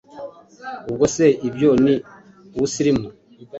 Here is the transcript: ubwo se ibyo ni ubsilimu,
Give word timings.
ubwo 0.89 1.05
se 1.15 1.25
ibyo 1.47 1.69
ni 1.83 1.93
ubsilimu, 2.59 3.07